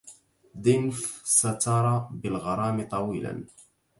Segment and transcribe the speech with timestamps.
[0.63, 1.85] دنف تستر
[2.19, 3.33] بالغرام طويلا